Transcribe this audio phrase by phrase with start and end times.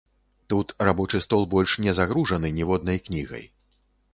[0.53, 3.45] Тут рабочы стол больш не загружаны ніводнай кнігай.